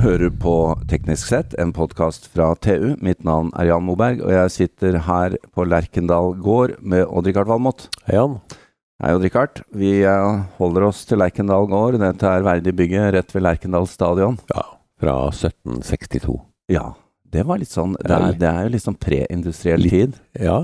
hører 0.00 0.30
på 0.32 0.54
Teknisk 0.88 1.28
sett, 1.28 1.54
en 1.60 1.74
podkast 1.76 2.30
fra 2.32 2.54
TU. 2.56 2.94
Mitt 3.04 3.20
navn 3.26 3.50
er 3.58 3.68
Jan 3.68 3.84
Moberg, 3.84 4.22
og 4.24 4.32
jeg 4.32 4.52
sitter 4.54 4.96
her 5.04 5.34
på 5.52 5.66
Lerkendal 5.68 6.32
gård 6.40 6.78
med 6.80 7.04
Odd-Rikard 7.04 7.50
Valmot. 7.50 7.84
Hei, 8.06 8.16
Jan. 8.16 8.38
Hei, 9.02 9.12
Odd-Rikard. 9.12 9.60
Vi 9.76 9.98
eh, 10.08 10.38
holder 10.56 10.86
oss 10.88 11.02
til 11.08 11.20
Lerkendal 11.20 11.68
gård. 11.68 11.98
Dette 12.00 12.32
er 12.32 12.46
verdig 12.46 12.72
bygget 12.78 13.12
rett 13.16 13.34
ved 13.34 13.44
Lerkendal 13.44 13.88
stadion. 13.90 14.38
Ja, 14.54 14.64
fra 15.02 15.16
1762. 15.34 16.38
Ja, 16.72 16.86
det 17.30 17.44
var 17.46 17.60
litt 17.60 17.72
sånn 17.72 17.92
Det 18.00 18.14
er, 18.16 18.38
det 18.40 18.48
er 18.48 18.64
jo 18.64 18.72
litt 18.72 18.86
sånn 18.86 18.96
preindustriell 19.00 19.84
tid. 19.90 20.16
Ja, 20.38 20.62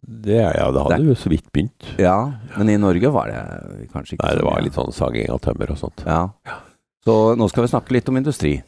det, 0.00 0.40
ja, 0.40 0.66
det 0.72 0.82
hadde 0.88 1.06
jo 1.06 1.14
så 1.18 1.30
vidt 1.30 1.46
begynt. 1.52 1.92
Ja, 2.00 2.16
men 2.56 2.72
i 2.72 2.78
Norge 2.80 3.12
var 3.14 3.30
det 3.30 3.86
kanskje 3.92 4.16
ikke 4.16 4.26
Nei, 4.26 4.34
det 4.40 4.48
var 4.48 4.62
litt 4.64 4.78
sånn 4.80 4.94
saging 4.96 5.30
av 5.30 5.38
tømmer 5.44 5.70
og 5.76 5.80
sånt. 5.84 6.02
Ja. 6.08 6.24
Så 7.06 7.16
nå 7.38 7.48
skal 7.48 7.64
vi 7.64 7.72
snakke 7.72 7.94
litt 7.96 8.08
om 8.12 8.18
industri. 8.20 8.58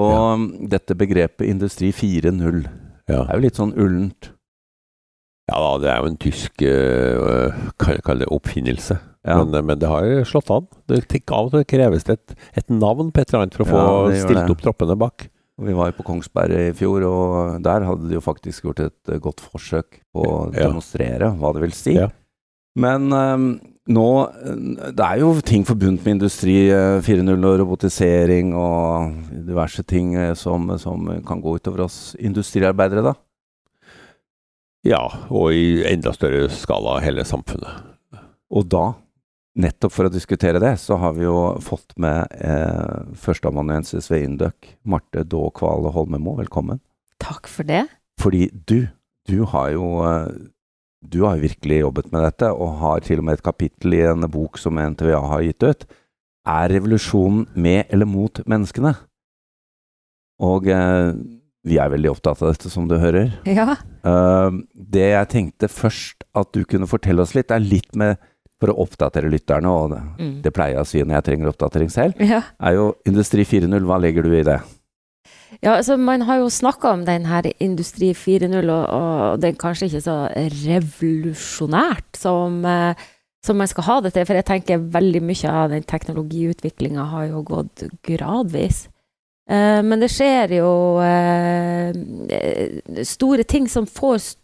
Og 0.00 0.12
Ja. 0.12 0.68
dette 0.72 0.94
begrepet 0.96 1.48
Industri 1.48 1.92
4.0 1.92 2.64
Ja. 3.08 3.24
er 3.28 3.34
jo 3.36 3.40
litt 3.40 3.56
sånn 3.56 3.74
ullent. 3.76 4.30
ja 5.50 5.58
da, 5.58 5.78
det 5.78 5.88
er 5.90 5.98
jo 6.00 6.06
en 6.06 6.16
tysk 6.16 6.62
uh, 6.62 8.26
oppfinnelse. 8.30 8.98
Ja. 9.26 9.44
Men, 9.44 9.54
eh, 9.54 9.62
men 9.62 9.78
det 9.78 9.88
har 9.88 10.02
jo 10.04 10.24
slått 10.24 10.50
an. 10.50 10.66
Det, 10.88 11.04
av 11.30 11.46
og 11.46 11.52
til 11.52 11.64
kreves 11.64 12.04
det 12.04 12.18
et, 12.18 12.34
et 12.56 12.70
navn 12.70 13.12
på 13.12 13.20
et 13.20 13.28
eller 13.28 13.42
annet 13.44 13.54
for 13.54 13.64
å 13.64 13.68
få 13.70 14.16
stilt 14.16 14.50
opp 14.50 14.62
troppene 14.64 14.96
bak. 14.98 15.28
Vi 15.62 15.74
var 15.76 15.90
jo 15.90 15.98
på 16.00 16.06
Kongsberg 16.08 16.50
i 16.56 16.72
fjor, 16.74 17.04
og 17.06 17.62
der 17.62 17.84
hadde 17.86 18.08
de 18.08 18.16
jo 18.16 18.24
faktisk 18.24 18.64
gjort 18.64 18.80
et 18.80 19.12
eh, 19.12 19.20
godt 19.22 19.42
forsøk 19.44 20.00
på 20.14 20.24
å 20.24 20.50
demonstrere 20.54 21.30
hva 21.38 21.52
det 21.54 21.62
vil 21.66 21.76
si. 21.76 21.94
Men 22.80 23.12
eh, 23.12 23.36
nå 23.90 24.06
eh, 24.28 24.92
Det 24.94 25.06
er 25.06 25.20
jo 25.22 25.32
ting 25.42 25.64
forbundet 25.66 26.04
med 26.04 26.18
industri 26.18 26.56
eh, 26.70 27.00
4.0 27.02 27.34
og 27.34 27.58
robotisering 27.62 28.54
og 28.54 29.18
diverse 29.48 29.82
ting 29.88 30.14
eh, 30.14 30.34
som, 30.38 30.70
som 30.78 31.08
kan 31.26 31.42
gå 31.42 31.56
utover 31.58 31.86
oss 31.86 32.14
industriarbeidere, 32.20 33.02
da. 33.10 33.16
Ja, 34.82 35.02
og 35.30 35.54
i 35.54 35.82
enda 35.86 36.10
større 36.14 36.48
skala 36.50 36.96
hele 37.04 37.22
samfunnet. 37.26 37.90
Og 38.52 38.66
da, 38.70 38.88
nettopp 39.62 39.94
for 39.94 40.08
å 40.08 40.12
diskutere 40.12 40.60
det, 40.62 40.74
så 40.82 40.98
har 40.98 41.14
vi 41.14 41.26
jo 41.28 41.36
fått 41.62 41.94
med 42.02 42.26
eh, 42.42 43.12
førsteamanuensis 43.22 44.10
ved 44.10 44.26
Induc, 44.26 44.72
Marte 44.82 45.22
Daa 45.22 45.52
Kvale 45.54 45.92
Holmemo. 45.94 46.34
Velkommen. 46.40 46.82
Takk 47.22 47.46
for 47.50 47.68
det. 47.68 47.84
Fordi 48.20 48.48
du, 48.66 48.88
du 49.30 49.44
har 49.54 49.70
jo 49.76 49.86
eh, 50.08 50.26
du 51.02 51.22
har 51.26 51.40
virkelig 51.42 51.80
jobbet 51.82 52.12
med 52.12 52.22
dette, 52.24 52.48
og 52.54 52.76
har 52.80 53.00
til 53.04 53.18
og 53.18 53.24
med 53.26 53.38
et 53.38 53.44
kapittel 53.44 53.94
i 53.98 54.02
en 54.06 54.22
bok 54.30 54.58
som 54.60 54.78
NTVA 54.78 55.18
har 55.34 55.42
gitt 55.42 55.62
ut. 55.66 55.86
Er 56.46 56.68
revolusjonen 56.74 57.46
med 57.54 57.86
eller 57.92 58.06
mot 58.08 58.40
menneskene? 58.46 58.94
Og 60.42 60.66
eh, 60.72 61.12
vi 61.68 61.76
er 61.78 61.90
veldig 61.92 62.10
opptatt 62.10 62.40
av 62.42 62.52
dette, 62.54 62.70
som 62.72 62.88
du 62.90 62.96
hører. 62.98 63.32
Ja. 63.46 63.76
Eh, 64.02 64.58
det 64.74 65.08
jeg 65.12 65.30
tenkte 65.34 65.68
først 65.70 66.24
at 66.34 66.50
du 66.56 66.64
kunne 66.66 66.88
fortelle 66.90 67.22
oss 67.22 67.34
litt, 67.38 67.50
er 67.54 67.62
litt 67.62 67.94
med 67.98 68.18
for 68.62 68.70
å 68.70 68.78
oppdatere 68.84 69.30
lytterne, 69.30 69.66
og 69.70 69.90
det, 69.90 70.00
Mm. 70.22 70.34
det 70.42 70.52
pleier 70.54 70.76
jeg 70.76 70.82
å 70.84 70.86
si 70.86 71.02
når 71.02 71.16
jeg 71.18 71.24
trenger 71.28 71.50
oppdatering 71.50 71.90
selv, 71.90 72.14
ja. 72.22 72.42
er 72.62 72.74
jo 72.76 72.92
Industri 73.10 73.42
4.0. 73.44 73.82
Hva 73.86 73.98
legger 74.00 74.22
du 74.22 74.30
i 74.38 74.44
det? 74.46 74.60
Ja, 75.62 75.76
altså 75.78 75.96
Man 75.96 76.22
har 76.26 76.40
jo 76.40 76.48
snakka 76.50 76.90
om 76.90 77.04
den 77.06 77.26
her 77.26 77.46
Industri 77.62 78.10
4.0, 78.12 78.70
og, 78.70 78.86
og 78.86 79.44
er 79.44 79.58
kanskje 79.58 79.86
ikke 79.86 80.00
så 80.02 80.16
revolusjonært 80.34 82.18
som, 82.18 82.64
eh, 82.66 82.98
som 83.46 83.56
man 83.56 83.70
skal 83.70 83.86
ha 83.86 84.00
det 84.02 84.12
til. 84.16 84.26
For 84.26 84.40
jeg 84.40 84.48
tenker 84.48 84.82
veldig 84.96 85.22
mye 85.22 85.52
av 85.52 85.70
den 85.70 85.86
teknologiutviklinga 85.86 87.06
har 87.14 87.30
jo 87.30 87.44
gått 87.46 87.86
gradvis. 88.02 88.88
Eh, 89.46 89.78
men 89.86 90.02
det 90.02 90.10
skjer 90.10 90.58
jo 90.58 90.74
eh, 91.06 91.94
store 93.06 93.46
ting 93.46 93.70
som 93.70 93.86
får, 93.86 94.34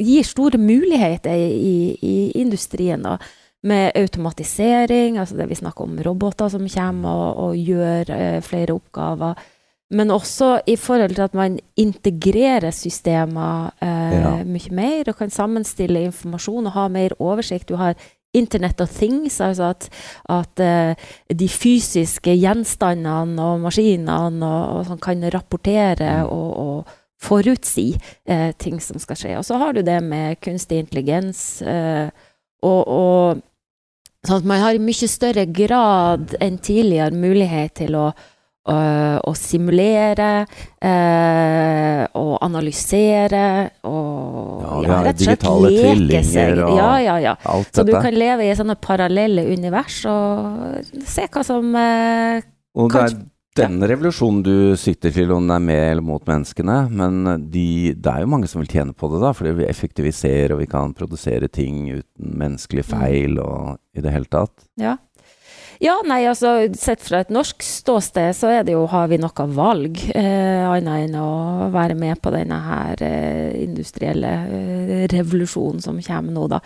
gir 0.00 0.24
store 0.24 0.56
muligheter 0.56 1.36
i, 1.36 1.92
i 2.00 2.16
industrien. 2.40 3.04
da. 3.04 3.18
Med 3.62 3.92
automatisering, 3.94 5.20
altså 5.20 5.36
det 5.36 5.44
vi 5.52 5.60
snakker 5.60 5.84
om 5.84 6.00
roboter 6.02 6.48
som 6.50 6.64
kommer 6.66 7.10
og, 7.10 7.50
og 7.50 7.56
gjør 7.60 8.40
flere 8.42 8.80
oppgaver. 8.80 9.36
Men 9.92 10.10
også 10.14 10.62
i 10.66 10.76
forhold 10.80 11.14
til 11.18 11.22
at 11.26 11.34
man 11.36 11.58
integrerer 11.76 12.70
systemer 12.72 13.70
eh, 13.82 14.16
Ja. 14.16 14.32
mye 14.44 14.72
mer, 14.72 15.04
og 15.08 15.18
kan 15.18 15.30
sammenstille 15.30 16.02
informasjon 16.08 16.66
og 16.66 16.72
ha 16.72 16.88
mer 16.88 17.12
oversikt. 17.20 17.68
Du 17.68 17.76
har 17.76 17.94
Internet 18.34 18.80
of 18.80 18.88
Things, 18.96 19.40
altså 19.44 19.66
at, 19.74 19.88
at 20.32 20.60
eh, 20.64 20.94
de 21.28 21.48
fysiske 21.48 22.32
gjenstandene 22.40 23.42
og 23.44 23.60
maskinene 23.60 24.14
og, 24.40 24.78
og 24.78 24.86
sånn 24.88 25.02
kan 25.04 25.22
rapportere 25.34 26.22
Mm. 26.22 26.32
og, 26.32 26.50
og 26.58 26.98
forutsi 27.22 27.92
eh, 28.26 28.50
ting 28.58 28.80
som 28.82 28.98
skal 28.98 29.16
skje. 29.16 29.36
Og 29.38 29.44
så 29.46 29.58
har 29.60 29.72
du 29.76 29.82
det 29.86 30.00
med 30.02 30.40
kunstig 30.42 30.80
intelligens 30.82 31.62
eh, 31.62 32.08
og, 32.62 32.82
og 32.88 33.42
Sånn 34.22 34.38
at 34.38 34.44
man 34.46 34.60
har 34.62 34.76
i 34.76 34.78
mye 34.78 35.08
større 35.10 35.42
grad 35.50 36.36
enn 36.40 36.60
tidligere 36.62 37.10
mulighet 37.10 37.72
til 37.80 37.96
å, 37.98 38.04
å, 38.68 38.76
å 39.26 39.32
simulere 39.34 40.28
eh, 40.78 42.04
og 42.18 42.36
analysere 42.44 43.44
og 43.88 44.62
Ja, 44.62 44.78
ja, 44.86 45.00
rett 45.08 45.18
og 45.18 45.26
slett 45.26 45.48
leke 46.06 46.22
seg. 46.26 46.62
og 46.62 46.78
Ja, 46.78 46.92
ja, 47.02 47.18
ja. 47.30 47.34
Alt 47.50 47.74
Så 47.74 47.86
du 47.86 47.92
kan 47.96 48.14
leve 48.14 48.46
i 48.46 48.54
sånne 48.58 48.78
parallelle 48.78 49.48
univers 49.50 50.02
og 50.10 51.02
se 51.08 51.26
hva 51.26 51.44
som 51.46 51.74
eh, 51.74 52.42
Og 52.78 52.94
det 52.94 53.06
er 53.08 53.20
denne 53.58 53.84
revolusjonen 53.90 54.40
du 54.46 54.54
sikter 54.80 55.12
til, 55.12 55.28
om 55.34 55.44
den 55.44 55.52
er 55.52 55.60
med 55.60 55.82
eller 55.90 56.04
mot 56.06 56.24
menneskene. 56.24 56.76
Men 56.88 57.18
de, 57.52 57.92
det 57.92 58.12
er 58.14 58.22
jo 58.24 58.30
mange 58.32 58.48
som 58.48 58.62
vil 58.62 58.70
tjene 58.72 58.94
på 58.96 59.10
det, 59.12 59.20
da, 59.20 59.34
fordi 59.36 59.52
vi 59.58 59.66
effektiviserer 59.68 60.54
og 60.54 60.62
vi 60.62 60.68
kan 60.72 60.94
produsere 60.96 61.50
ting 61.52 61.82
uten 61.90 62.32
menneskelig 62.40 62.86
feil 62.88 63.36
og 63.42 63.76
i 63.92 64.04
det 64.04 64.14
hele 64.14 64.30
tatt. 64.32 64.54
Ja. 64.80 64.96
Ja, 65.82 65.96
nei, 66.06 66.20
altså 66.30 66.68
sett 66.78 67.02
fra 67.02 67.24
et 67.24 67.32
norsk 67.34 67.64
ståsted 67.66 68.36
så 68.38 68.52
er 68.54 68.62
det 68.68 68.76
jo, 68.76 68.84
har 68.86 69.08
vi 69.10 69.16
noe 69.18 69.46
valg, 69.50 69.98
eh, 70.14 70.62
annet 70.68 71.08
enn 71.08 71.16
å 71.18 71.70
være 71.74 71.96
med 71.98 72.20
på 72.22 72.30
denne 72.30 72.58
her 72.62 73.02
eh, 73.02 73.56
industrielle 73.64 74.30
eh, 74.46 75.02
revolusjonen 75.10 75.82
som 75.82 75.98
kommer 76.06 76.36
nå, 76.36 76.46
da. 76.54 76.60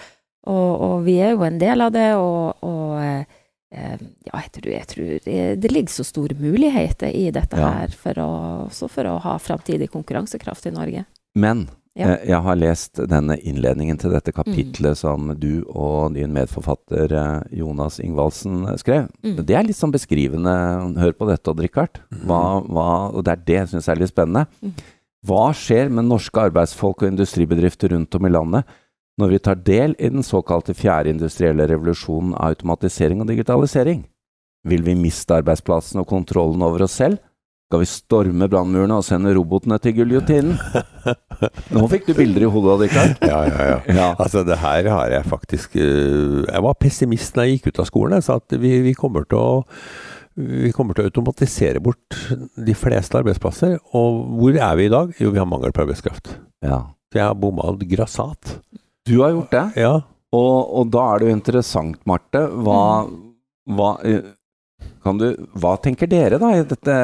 Og, 0.47 0.85
og 0.87 1.01
vi 1.09 1.17
er 1.25 1.33
jo 1.33 1.47
en 1.49 1.57
del 1.59 1.81
av 1.87 1.95
det, 1.97 2.11
og, 2.21 2.61
og 2.69 2.93
eh, 3.01 3.25
eh, 3.73 3.97
ja, 4.29 4.43
jeg 4.45 4.53
tror, 4.59 4.69
jeg 4.75 4.91
tror 4.93 5.17
det, 5.25 5.39
det 5.65 5.73
ligger 5.73 5.97
så 5.97 6.05
store 6.07 6.37
muligheter 6.39 7.09
i 7.17 7.31
dette 7.35 7.57
Ja. 7.57 7.73
her, 7.81 7.97
for 7.97 8.21
å, 8.21 8.29
også 8.69 8.91
for 8.93 9.09
å 9.09 9.17
ha 9.25 9.39
framtidig 9.41 9.89
konkurransekraft 9.97 10.69
i 10.69 10.77
Norge. 10.77 11.07
Men 11.41 11.71
Ja. 11.97 12.11
eh, 12.13 12.27
jeg 12.29 12.41
har 12.45 12.59
lest 12.61 13.01
denne 13.09 13.39
innledningen 13.41 13.99
til 14.01 14.13
dette 14.13 14.35
kapitlet 14.37 14.99
som 15.01 15.31
du 15.41 15.65
og 15.67 16.15
din 16.17 16.35
medforfatter 16.37 17.13
eh, 17.17 17.57
Jonas 17.61 18.01
Ingvaldsen 18.05 18.67
skrev. 18.81 19.07
Mm. 19.25 19.39
Det 19.47 19.57
er 19.57 19.65
litt 19.65 19.79
sånn 19.79 19.95
beskrivende. 19.95 20.57
Hør 21.01 21.15
på 21.17 21.31
dette, 21.31 21.49
Odd 21.51 21.63
Rikard. 21.65 22.03
Hva, 22.29 22.43
og 23.11 23.25
det 23.25 23.33
er 23.33 23.47
det 23.47 23.59
jeg 23.63 23.71
syns 23.73 23.89
er 23.89 24.03
litt 24.03 24.13
spennende. 24.13 24.45
Mm. 24.61 24.75
Hva 25.27 25.47
skjer 25.57 25.89
med 25.91 26.07
norske 26.07 26.43
arbeidsfolk 26.51 27.03
og 27.03 27.09
industribedrifter 27.11 27.91
rundt 27.95 28.15
om 28.15 28.29
i 28.29 28.35
landet 28.35 28.77
når 29.17 29.33
vi 29.33 29.39
tar 29.41 29.57
del 29.65 29.95
i 29.97 30.11
den 30.13 30.25
såkalte 30.27 30.75
fjerde 30.77 31.15
industrielle 31.15 31.65
revolusjonen 31.71 32.35
av 32.37 32.53
automatisering 32.53 33.25
og 33.25 33.31
digitalisering? 33.33 34.05
Vil 34.67 34.85
vi 34.85 34.97
miste 34.99 35.39
arbeidsplassen 35.39 36.03
og 36.03 36.09
kontrollen 36.11 36.63
over 36.67 36.85
oss 36.85 36.99
selv? 37.01 37.23
Skal 37.67 37.81
vi 37.83 37.87
storme 37.91 38.47
brannmurene 38.47 38.95
og 38.95 39.03
sende 39.03 39.33
robotene 39.35 39.75
til 39.83 39.97
giljotinen? 39.97 40.55
Nå 41.75 41.87
fikk 41.91 42.05
du 42.07 42.13
bilder 42.15 42.45
i 42.47 42.51
hodet, 42.51 42.71
av 42.73 42.83
det, 42.85 42.89
Karl. 42.93 43.15
Ja, 43.27 43.41
ja, 43.49 43.65
ja. 43.73 43.79
Ja. 43.91 44.05
Altså, 44.23 44.45
det 44.47 44.61
her 44.63 44.87
har 44.93 45.11
jeg 45.11 45.27
faktisk 45.27 45.75
øh, 45.83 46.45
Jeg 46.47 46.63
var 46.63 46.77
pessimist 46.79 47.35
da 47.35 47.43
jeg 47.43 47.59
gikk 47.59 47.73
ut 47.73 47.81
av 47.83 47.89
skolen. 47.91 48.15
Jeg 48.21 48.27
sa 48.29 48.39
at 48.39 48.55
vi, 48.63 48.71
vi 48.87 48.95
kommer 48.95 49.27
til 49.27 49.43
å 49.43 49.51
vi 50.37 50.69
kommer 50.77 50.93
til 50.93 51.07
å 51.07 51.09
automatisere 51.09 51.81
bort 51.81 52.17
de 52.61 52.75
fleste 52.77 53.17
arbeidsplasser. 53.17 53.79
Og 53.97 54.19
hvor 54.37 54.59
er 54.61 54.75
vi 54.77 54.87
i 54.87 54.93
dag? 54.93 55.15
Jo, 55.19 55.31
vi 55.33 55.41
har 55.41 55.49
mangel 55.49 55.73
på 55.73 55.87
arbeidskraft. 55.87 56.37
ja. 56.67 56.85
Så 57.07 57.21
jeg 57.21 57.29
har 57.31 57.37
bomma 57.39 57.71
grassat. 57.87 58.57
Du 59.07 59.21
har 59.23 59.31
gjort 59.33 59.53
det. 59.55 59.65
Ja. 59.81 59.93
Og, 60.35 60.57
og 60.81 60.89
da 60.93 61.05
er 61.13 61.23
det 61.23 61.29
jo 61.29 61.37
interessant, 61.37 62.01
Marte. 62.11 62.43
Hva, 62.67 62.81
hva, 63.79 63.91
eh, 64.05 64.33
kan 65.07 65.21
du, 65.21 65.29
hva 65.55 65.77
tenker 65.83 66.11
dere, 66.11 66.41
da? 66.43 66.53
I 66.57 66.67
dette, 66.67 66.97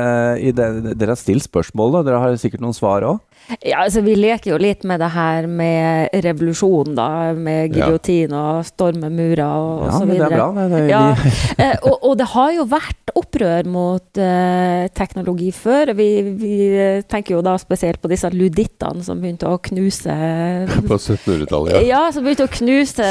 i 0.42 0.52
det, 0.56 0.68
dere 0.98 1.14
har 1.14 1.20
stilt 1.20 1.46
spørsmål, 1.46 2.00
og 2.00 2.08
dere 2.08 2.22
har 2.22 2.38
sikkert 2.40 2.64
noen 2.64 2.76
svar 2.76 3.06
òg? 3.06 3.22
Ja, 3.62 3.82
altså 3.84 4.00
Vi 4.04 4.14
leker 4.16 4.52
jo 4.54 4.58
litt 4.62 4.84
med 4.88 5.00
det 5.02 5.10
her 5.12 5.46
med 5.50 6.14
revolusjon, 6.24 6.94
da. 6.96 7.32
Med 7.34 7.74
Ja. 7.76 7.86
giljotin 7.86 8.32
og 8.32 8.64
storme 8.64 9.10
murer 9.12 9.42
og, 9.44 9.82
og 9.82 9.86
Ja, 9.86 9.92
så 9.98 10.06
men 10.06 10.16
det 10.16 10.26
er 10.26 10.36
bra. 10.36 10.46
Det, 10.56 10.70
det, 10.70 10.82
Ja, 10.90 11.02
eh, 11.66 11.76
og, 11.82 11.98
og 12.10 12.16
det 12.18 12.26
har 12.32 12.52
jo 12.56 12.64
vært 12.70 13.12
opprør 13.14 13.66
mot 13.68 14.18
uh, 14.18 14.86
teknologi 14.96 15.50
før. 15.52 15.92
Vi, 15.98 16.06
vi 16.40 16.54
eh, 16.72 17.02
tenker 17.04 17.34
jo 17.36 17.42
da 17.44 17.58
spesielt 17.60 18.00
på 18.00 18.08
disse 18.08 18.30
ludittene 18.32 19.04
som 19.04 19.20
begynte 19.20 19.50
å 19.50 19.58
knuse 19.60 20.14
På 20.88 20.96
1700-tallet, 20.96 21.82
ja. 21.86 22.06
som 22.14 22.24
begynte 22.24 22.46
å 22.48 22.52
knuse 22.56 23.10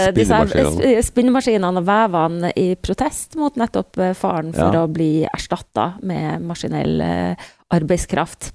Spinnemaskinene. 1.05 1.77
og 1.77 1.85
vevene 1.87 2.51
i 2.57 2.73
protest 2.81 3.35
mot 3.39 3.55
nettopp 3.59 3.99
faren 4.17 4.53
for 4.55 4.73
Ja. 4.73 4.83
å 4.85 4.91
bli 4.91 5.25
erstatta 5.29 5.93
med 6.01 6.41
maskinell 6.47 7.01
eh, 7.01 7.49
arbeidskraft. 7.73 8.51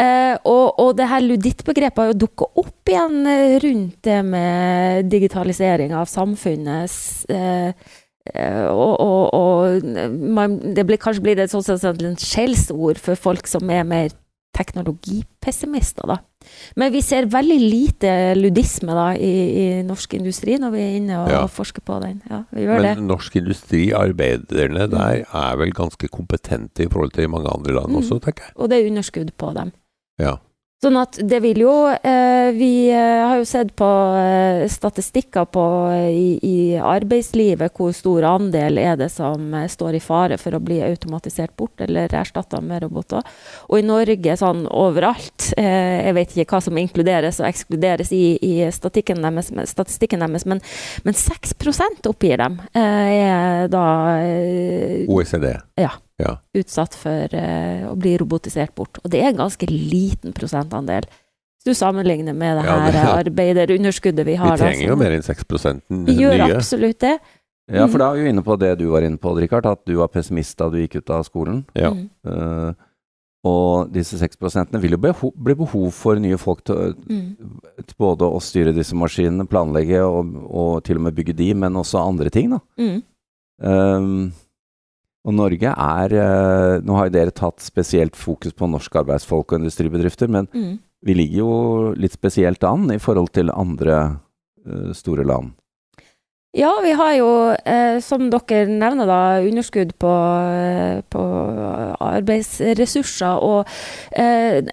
Eh, 0.00 0.34
og, 0.48 0.78
og 0.80 0.94
det 0.98 1.08
her 1.10 1.24
ludittbegrepet 1.24 2.02
har 2.02 2.12
jo 2.12 2.20
dukka 2.24 2.48
opp 2.62 2.92
igjen 2.92 3.26
eh, 3.28 3.56
rundt 3.64 3.98
det 4.08 4.20
med 4.26 5.10
digitalisering 5.12 5.94
av 5.96 6.10
samfunnet. 6.10 6.96
Eh, 7.32 7.92
eh, 8.32 8.64
og, 8.70 8.94
og, 9.00 9.22
og 9.36 10.18
man, 10.38 10.58
det 10.76 10.86
blir, 10.88 11.00
kanskje 11.02 11.26
blir 11.26 11.38
det 11.38 11.48
et 11.48 11.54
sånt 11.54 12.26
skjellsord 12.26 13.00
for 13.02 13.18
folk 13.18 13.50
som 13.50 13.70
er 13.72 13.88
mer 13.88 14.12
teknologipessimister, 14.56 16.08
da. 16.08 16.20
Men 16.76 16.92
vi 16.92 17.00
ser 17.04 17.26
veldig 17.32 17.58
lite 17.60 18.12
ludisme 18.38 18.92
da, 18.96 19.08
i, 19.16 19.32
i 19.62 19.82
norsk 19.86 20.14
industri 20.14 20.58
når 20.62 20.70
vi 20.74 20.80
er 20.84 20.96
inne 21.00 21.18
og, 21.22 21.30
Ja. 21.32 21.42
forsker 21.46 21.80
på 21.86 22.00
den. 22.02 22.22
Ja, 22.30 22.42
Men 22.52 22.82
det. 22.82 22.94
norsk 23.02 23.36
industri, 23.36 23.90
arbeiderne 23.92 24.86
der, 24.90 25.24
er 25.32 25.56
vel 25.56 25.72
ganske 25.72 26.08
kompetente 26.08 26.84
i 26.84 26.88
forhold 26.88 27.12
til 27.12 27.28
mange 27.30 27.48
andre 27.52 27.74
land 27.74 27.88
Mm. 27.92 27.96
også, 28.02 28.20
tenker 28.22 28.44
jeg. 28.48 28.52
Og 28.56 28.68
det 28.70 28.78
er 28.80 28.90
underskudd 28.90 29.30
på 29.38 29.52
dem. 29.54 29.72
Ja. 30.18 30.36
Sånn 30.82 30.96
at 30.98 31.14
det 31.30 31.38
vil 31.44 31.60
jo 31.62 31.72
eh, 31.94 32.48
Vi 32.56 32.88
eh, 32.90 33.20
har 33.22 33.38
jo 33.38 33.44
sett 33.46 33.70
på 33.78 33.86
eh, 34.18 34.64
statistikker 34.66 35.46
på 35.54 35.62
i, 36.10 36.32
i 36.42 36.56
arbeidslivet 36.74 37.70
hvor 37.78 37.92
stor 37.94 38.26
andel 38.32 38.80
er 38.82 38.96
det 38.98 39.08
som 39.14 39.52
står 39.70 39.94
i 39.94 40.02
fare 40.02 40.38
for 40.42 40.58
å 40.58 40.62
bli 40.62 40.80
automatisert 40.82 41.54
bort 41.56 41.84
eller 41.86 42.10
erstatta 42.18 42.58
med 42.64 42.82
roboter. 42.82 43.22
Og 43.70 43.78
i 43.78 43.86
Norge 43.86 44.36
sånn 44.40 44.64
overalt 44.66 45.52
eh, 45.54 46.02
Jeg 46.08 46.16
vet 46.18 46.34
ikke 46.34 46.56
hva 46.56 46.62
som 46.66 46.82
inkluderes 46.82 47.38
og 47.38 47.46
ekskluderes 47.52 48.10
i, 48.16 48.24
i 48.42 48.54
statistikken 48.74 49.22
deres, 49.22 49.52
men- 49.54 49.70
statistikken 49.70 50.26
deres, 50.26 50.48
men, 50.50 50.64
men 51.06 51.14
6 51.14 51.54
oppgir 52.10 52.42
dem 52.42 52.58
eh, 52.74 53.22
er 53.22 53.70
da 53.70 53.86
eh, 54.18 55.06
OECD. 56.22 56.38
utsatt 56.62 56.94
for 56.94 57.28
uh, 57.34 57.90
å 57.92 57.96
bli 57.98 58.16
robotisert 58.18 58.74
bort. 58.74 58.98
Og 59.04 59.10
det 59.10 59.20
er 59.22 59.28
en 59.32 59.36
ganske 59.42 59.66
liten 59.68 60.32
prosentandel. 60.32 61.02
Hvis 61.62 61.64
du 61.64 61.74
sammenligner 61.78 62.34
med 62.34 62.58
det 62.58 62.64
Ja, 62.66 62.78
her 62.80 62.92
det- 62.92 63.32
arbeiderunderskuddet 63.32 64.24
vi 64.26 64.32
Vi 64.32 64.34
har. 64.36 64.56
da, 64.56 64.64
trenger 64.64 64.88
jo 64.88 64.96
mer 64.96 65.10
enn 65.12 65.22
6 65.22 65.44
Vi 65.88 66.14
gjør 66.18 66.38
nye. 66.46 66.56
absolutt 66.56 66.98
det. 66.98 67.18
Ja, 67.70 67.86
for 67.86 67.98
Mm. 67.98 67.98
da 67.98 68.10
er 68.10 68.14
vi 68.16 68.22
jo 68.24 68.28
inne 68.32 68.42
på 68.42 68.58
det 68.58 68.78
du 68.78 68.88
var 68.90 69.02
inne 69.02 69.16
på, 69.18 69.36
Richard, 69.40 69.64
at 69.66 69.84
du 69.86 69.94
var 69.96 70.08
pessimist 70.08 70.56
da 70.58 70.68
du 70.68 70.76
gikk 70.78 70.96
ut 70.96 71.10
av 71.10 71.22
skolen. 71.24 71.64
Ja. 71.74 71.90
Mm. 71.92 72.10
Eh, 72.26 72.72
og 73.44 73.92
disse 73.92 74.18
6 74.18 74.36
vil 74.80 74.90
jo 74.90 74.96
beho 74.98 75.30
bli 75.36 75.54
behov 75.54 75.92
for 75.92 76.14
nye 76.16 76.36
folk 76.36 76.64
til, 76.64 76.94
Mm. 77.08 77.36
til 77.86 77.94
både 77.98 78.20
å 78.22 78.40
styre 78.42 78.74
disse 78.74 78.92
maskinene, 78.94 79.46
planlegge 79.48 80.00
og, 80.04 80.34
og 80.50 80.84
til 80.84 80.96
og 80.96 81.02
med 81.02 81.14
bygge 81.14 81.34
de, 81.36 81.54
men 81.54 81.72
også 81.74 81.98
andre 82.04 82.30
ting, 82.30 82.50
da. 82.50 82.58
Mm. 82.78 83.02
Um, 83.62 84.32
og 85.24 85.34
Norge 85.38 85.70
er 85.70 86.12
eh, 86.18 86.80
Nå 86.82 86.96
har 86.98 87.06
jo 87.06 87.14
dere 87.14 87.30
tatt 87.30 87.62
spesielt 87.62 88.16
fokus 88.18 88.52
på 88.58 88.66
norske 88.70 88.98
arbeidsfolk 88.98 89.52
og 89.52 89.60
industribedrifter, 89.62 90.28
men 90.28 90.48
Mm. 90.52 90.78
vi 91.06 91.14
ligger 91.14 91.38
jo 91.38 91.92
litt 91.96 92.12
spesielt 92.12 92.62
an 92.64 92.90
i 92.90 92.98
forhold 92.98 93.30
til 93.32 93.50
andre 93.54 94.18
eh, 94.66 94.92
store 94.92 95.24
land. 95.24 95.52
Ja, 96.54 96.68
vi 96.84 96.90
har 96.92 97.14
jo, 97.16 97.28
eh, 97.64 97.98
som 98.04 98.26
dere 98.28 98.66
nevner, 98.68 99.06
da, 99.08 99.20
underskudd 99.40 99.94
på, 99.96 100.10
på 101.08 101.22
arbeidsressurser. 101.96 103.38
Og 103.40 103.66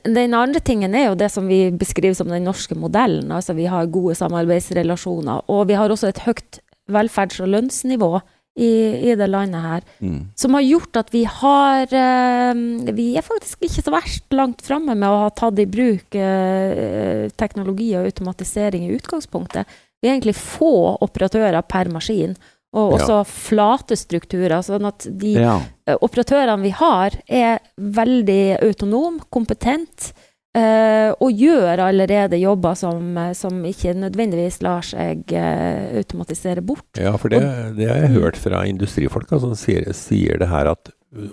den 0.04 0.34
andre 0.36 0.60
tingen 0.60 0.96
er 0.96 1.08
jo 1.10 1.16
det 1.16 1.30
som 1.32 1.48
vi 1.48 1.70
beskriver 1.72 2.18
som 2.18 2.28
den 2.28 2.44
norske 2.44 2.76
modellen. 2.76 3.32
Altså 3.32 3.56
vi 3.56 3.70
har 3.72 3.88
gode 3.88 4.18
samarbeidsrelasjoner, 4.20 5.46
og 5.48 5.68
vi 5.70 5.78
har 5.80 5.90
også 5.90 6.10
et 6.12 6.20
høyt 6.26 6.60
velferds- 6.92 7.40
og 7.40 7.48
lønnsnivå 7.54 8.12
i, 8.58 9.10
i 9.12 9.16
det 9.16 9.28
landet 9.30 9.62
her. 9.62 9.84
Mm. 10.02 10.22
Som 10.36 10.54
har 10.58 10.62
gjort 10.66 10.98
at 11.00 11.12
vi 11.14 11.24
har 11.24 11.84
eh, 11.96 12.54
Vi 12.98 13.06
er 13.18 13.24
faktisk 13.24 13.62
ikke 13.64 13.84
så 13.86 13.94
verst 13.94 14.26
langt 14.36 14.62
framme 14.66 14.96
med 14.98 15.08
å 15.10 15.22
ha 15.26 15.30
tatt 15.30 15.60
i 15.62 15.68
bruk 15.70 16.16
eh, 16.16 17.30
teknologi 17.40 17.92
og 17.96 18.10
automatisering 18.10 18.88
i 18.88 18.96
utgangspunktet. 18.98 19.68
Vi 20.02 20.10
er 20.10 20.16
egentlig 20.18 20.36
få 20.40 20.98
operatører 21.04 21.62
per 21.68 21.90
maskin, 21.94 22.36
og 22.74 22.92
Ja. 22.94 22.98
også 23.00 23.20
flate 23.28 23.96
strukturer. 23.98 24.60
Sånn 24.62 24.86
at 24.88 25.08
de 25.10 25.34
Ja. 25.40 25.60
eh, 25.88 25.96
operatørene 26.02 26.62
vi 26.62 26.70
har, 26.70 27.12
er 27.28 27.60
veldig 27.80 28.62
autonome, 28.64 29.22
kompetent, 29.32 30.12
eh, 30.58 31.10
og 31.20 31.34
gjør 31.36 31.82
allerede 31.88 32.40
jobber 32.42 32.78
som, 32.80 33.18
eh, 33.18 33.34
som 33.38 33.60
ikke 33.66 33.94
nødvendigvis 33.98 34.62
lar 34.66 34.86
seg 34.86 35.30
uh, 35.34 35.98
automatisere 36.00 36.64
bort. 36.66 36.88
Ja, 36.98 37.16
for 37.18 37.30
det, 37.34 37.42
det 37.78 37.90
har 37.90 38.06
jeg 38.06 38.16
hørt 38.18 38.40
fra 38.40 38.64
industrifolk 38.70 39.30
som 39.30 39.54
sier, 39.60 39.92
sier 39.98 40.42
det 40.42 40.50
her 40.52 40.72
at 40.72 40.92
uh, 41.16 41.30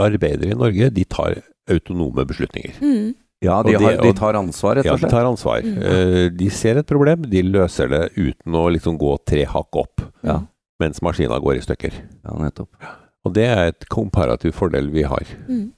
arbeidere 0.00 0.52
i 0.52 0.58
Norge, 0.58 0.90
de 0.94 1.06
tar 1.08 1.40
autonome 1.68 2.24
beslutninger. 2.28 2.76
Mm. 2.80 3.14
ja, 3.44 3.58
de, 3.62 3.74
har, 3.78 3.98
de 4.02 4.12
tar 4.16 4.38
ansvar, 4.38 4.78
rett 4.80 4.88
Ja, 4.88 4.96
de 4.96 5.10
tar 5.12 5.28
ansvar. 5.28 5.64
Mm. 5.64 5.80
Uh, 5.82 6.28
De 6.34 6.50
ser 6.50 6.80
et 6.80 6.88
problem, 6.88 7.26
de 7.28 7.42
løser 7.46 7.90
det 7.92 8.04
uten 8.16 8.56
å 8.56 8.68
liksom 8.72 8.98
gå 9.00 9.16
tre 9.28 9.44
hakk 9.48 9.82
opp 9.84 10.06
Ja. 10.26 10.40
mens 10.80 11.02
maskina 11.04 11.38
går 11.42 11.60
i 11.60 11.66
stykker. 11.66 12.00
Ja, 12.24 12.38
nettopp. 12.40 12.72
Og 13.26 13.34
det 13.36 13.44
er 13.50 13.72
et 13.72 13.88
komparativ 13.92 14.54
fordel 14.56 14.88
vi 14.94 15.04
har. 15.04 15.26
Mm. 15.48 15.68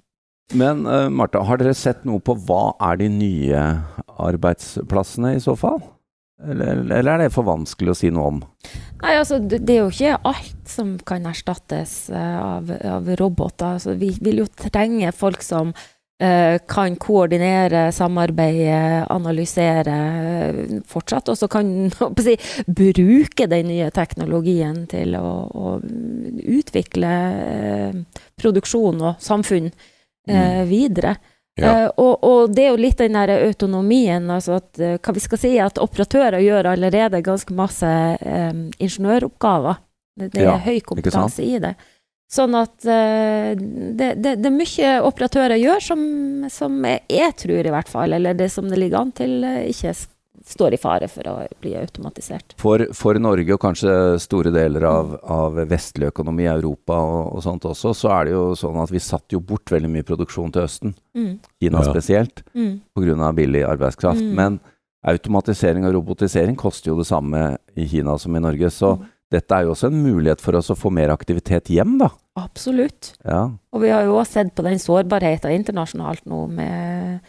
Men 0.50 0.87
uh, 0.87 1.08
Martha, 1.12 1.43
har 1.47 1.61
dere 1.61 1.75
sett 1.79 2.05
noe 2.08 2.23
på 2.23 2.35
hva 2.47 2.75
er 2.91 3.00
de 3.00 3.08
nye 3.12 3.64
arbeidsplassene 4.20 5.37
i 5.37 5.43
så 5.43 5.56
fall? 5.58 5.81
Eller, 6.41 6.81
eller 6.88 7.12
er 7.12 7.25
det 7.25 7.35
for 7.35 7.44
vanskelig 7.44 7.93
å 7.93 7.99
si 7.99 8.11
noe 8.14 8.32
om? 8.32 8.43
Nei, 9.02 9.14
altså, 9.17 9.38
det, 9.41 9.61
er 9.69 9.82
jo 9.82 9.93
ikke 9.93 10.19
alt 10.31 10.69
som 10.69 10.94
kan 11.06 11.29
erstattes 11.29 11.94
eh, 12.12 12.37
av, 12.41 12.70
av 12.70 13.08
roboter. 13.20 13.76
Altså, 13.76 13.97
vi 14.00 14.14
vil 14.20 14.43
jo 14.43 14.47
trenge 14.49 15.12
folk 15.17 15.44
som 15.44 15.75
uh, 15.75 16.56
kan 16.69 16.96
koordinere, 17.00 17.87
samarbeide, 17.96 19.05
analysere 19.12 19.99
fortsatt, 20.88 21.29
og 21.32 21.41
så 21.41 21.49
kan 21.53 21.93
si, 22.26 22.37
bruke 22.67 23.49
den 23.50 23.70
nye 23.73 23.93
teknologien 23.93 24.85
til 24.91 25.17
å, 25.20 25.31
å 25.44 25.79
utvikle 26.56 27.14
uh, 27.37 28.20
produksjon 28.41 29.08
og 29.12 29.25
samfunn 29.25 29.73
eh, 30.28 30.64
videre. 30.69 31.17
Ja. 31.58 31.70
Eh, 31.84 31.88
og, 32.00 32.25
og 32.25 32.52
det 32.55 32.64
er 32.64 32.70
jo 32.70 32.81
litt 32.81 32.99
den 32.99 33.12
der 33.19 33.32
autonomien, 33.49 34.28
altså 34.31 34.58
at 34.60 34.79
eh, 34.81 34.98
hva 35.03 35.12
vi 35.17 35.20
skal 35.20 35.39
si, 35.43 35.55
at 35.60 35.79
operatører 35.82 36.41
gjør 36.44 36.70
allerede 36.74 37.22
ganske 37.27 37.53
masse 37.56 37.86
eh, 37.86 38.53
ingeniøroppgaver. 38.79 39.81
Det, 40.20 40.32
det 40.34 40.43
Ja, 40.44 40.55
er 40.58 40.65
høy 40.67 40.81
kompetanse 40.84 41.43
i 41.46 41.58
det. 41.62 41.74
Sånn 42.31 42.55
at 42.55 42.84
eh, 42.86 43.55
det, 43.58 44.12
det, 44.22 44.36
det 44.39 44.46
er 44.46 44.55
mye 44.55 44.91
operatører 45.08 45.58
gjør 45.58 45.81
som, 45.82 46.03
som 46.53 46.77
jeg, 46.86 47.03
jeg 47.10 47.34
tror 47.43 47.67
i 47.67 47.72
hvert 47.74 47.89
fall, 47.91 48.12
eller 48.15 48.34
det 48.39 48.50
som 48.55 48.69
det 48.70 48.79
ligger 48.79 49.00
an 49.00 49.10
til, 49.19 49.41
eh, 49.44 49.65
ikke 49.72 49.91
s- 49.96 50.06
står 50.51 50.75
i 50.75 50.81
fare 50.83 51.09
for 51.09 51.23
å 51.31 51.35
bli 51.63 51.75
automatisert. 51.79 52.57
For, 52.61 52.85
for 52.97 53.15
Norge 53.23 53.55
og 53.55 53.61
kanskje 53.63 53.95
store 54.23 54.51
deler 54.55 54.85
av, 54.89 55.15
av 55.23 55.61
vestlig 55.71 56.11
økonomi, 56.11 56.49
Europa 56.51 56.99
og, 56.99 57.37
og 57.37 57.45
sånt 57.47 57.65
også, 57.71 57.95
så 57.95 58.11
er 58.19 58.25
det 58.29 58.35
jo 58.35 58.43
sånn 58.59 58.81
at 58.83 58.91
vi 58.91 58.99
satte 59.05 59.37
jo 59.39 59.41
bort 59.41 59.71
veldig 59.71 59.91
mye 59.91 60.07
produksjon 60.07 60.53
til 60.53 60.67
Østen, 60.67 60.95
Mm. 61.15 61.39
Kina 61.61 61.81
Ja. 61.83 61.93
spesielt, 61.93 62.43
Mm. 62.55 62.81
pga. 62.95 63.33
billig 63.35 63.65
arbeidskraft. 63.67 64.21
Mm. 64.23 64.35
Men 64.35 64.61
automatisering 65.07 65.87
og 65.89 65.95
robotisering 65.97 66.57
koster 66.57 66.93
jo 66.93 66.99
det 67.01 67.07
samme 67.09 67.57
i 67.77 67.87
Kina 67.89 68.17
som 68.19 68.37
i 68.37 68.41
Norge. 68.41 68.71
Så 68.71 68.97
Mm. 68.99 69.07
dette 69.31 69.53
er 69.57 69.63
jo 69.65 69.73
også 69.75 69.87
en 69.89 70.03
mulighet 70.05 70.41
for 70.41 70.57
oss 70.57 70.71
å 70.71 70.77
få 70.77 70.91
mer 70.93 71.09
aktivitet 71.09 71.65
hjem, 71.69 71.99
da. 71.99 72.11
Absolutt. 72.37 73.15
Ja. 73.25 73.51
Og 73.73 73.81
vi 73.81 73.89
har 73.89 74.05
jo 74.05 74.15
også 74.19 74.33
sett 74.33 74.55
på 74.55 74.63
den 74.63 74.79
sårbarheten 74.79 75.51
internasjonalt 75.53 76.25
nå 76.27 76.49
med 76.49 77.21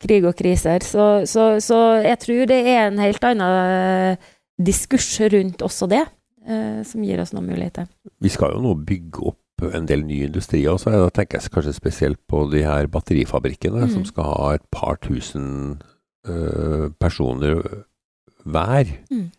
krig 0.00 0.24
og 0.28 0.36
kriser. 0.38 0.84
Så, 0.86 1.06
så, 1.26 1.48
så 1.64 1.78
jeg 2.04 2.18
tror 2.22 2.46
det 2.50 2.60
er 2.66 2.86
en 2.88 2.98
helt 3.02 3.24
annen 3.24 4.14
eh, 4.14 4.30
diskurs 4.58 5.10
rundt 5.32 5.62
også 5.66 5.88
det, 5.90 6.04
eh, 6.46 6.80
som 6.86 7.02
gir 7.06 7.20
oss 7.22 7.32
noen 7.34 7.48
muligheter. 7.50 7.88
Vi 8.22 8.28
skal 8.32 8.54
jo 8.56 8.62
nå 8.64 8.74
bygge 8.86 9.22
opp 9.32 9.38
en 9.74 9.86
del 9.90 10.04
ny 10.06 10.20
industri 10.28 10.60
også. 10.70 10.92
Da 10.94 11.08
tenker 11.10 11.40
jeg 11.40 11.50
kanskje 11.50 11.74
spesielt 11.74 12.20
på 12.30 12.44
de 12.52 12.62
her 12.62 12.86
batterifabrikkene 12.86 13.86
Mm. 13.88 13.90
som 13.96 14.04
skal 14.06 14.24
ha 14.30 14.52
et 14.54 14.62
par 14.70 14.96
tusen 15.02 15.80
øh, 16.28 16.90
personer 17.00 17.58
hver. 18.46 18.86
Mm. 19.10 19.30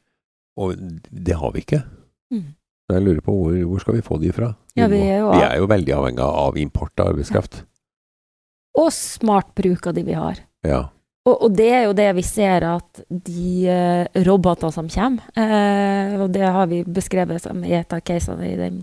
Og 0.59 0.75
det 1.07 1.35
har 1.39 1.51
vi 1.55 1.63
ikke. 1.63 1.79
Mm. 2.35 2.43
Så 2.89 2.97
jeg 2.97 3.05
lurer 3.05 3.21
på 3.23 3.31
hvor, 3.37 3.55
hvor 3.69 3.79
skal 3.79 3.95
vi 3.95 4.01
få 4.03 4.17
de 4.19 4.31
fra? 4.35 4.53
Ja, 4.75 4.87
vi 4.91 4.97
er 5.07 5.19
jo- 5.21 5.31
vi 5.31 5.39
er 5.45 5.55
jo 5.57 5.67
veldig 5.71 5.93
avhengig 5.95 6.19
av 6.25 6.57
import 6.57 6.99
av 6.99 7.13
arbeidskraft. 7.13 7.63
Og 8.75 8.91
smart 8.91 9.53
bruk 9.55 9.87
av 9.87 9.93
de 9.95 10.03
vi 10.03 10.13
har. 10.13 10.35
Ja. 10.67 10.87
Og, 11.27 11.35
og 11.45 11.55
det 11.57 11.67
er 11.75 11.83
jo 11.85 11.95
det 11.97 12.07
vi 12.17 12.23
ser 12.25 12.65
at 12.65 13.01
de 13.09 13.49
uh, 13.69 14.21
robotene 14.25 14.73
som 14.73 14.87
kommer, 14.91 15.25
uh, 15.37 16.21
og 16.23 16.29
det 16.33 16.47
har 16.47 16.69
vi 16.71 16.83
beskrevet 16.87 17.43
som 17.43 17.59
i 17.65 17.75
et 17.77 17.93
av 17.93 18.01
casene 18.07 18.47
i, 18.47 18.55
den, 18.57 18.79